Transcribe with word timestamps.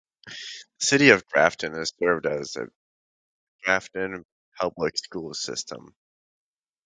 The 0.25 0.33
city 0.87 1.09
of 1.11 1.27
Grafton 1.27 1.75
is 1.75 1.93
served 1.99 2.23
by 2.23 2.37
the 2.37 2.71
Grafton 3.61 4.25
Public 4.59 4.97
Schools 4.97 5.39
system. 5.43 5.95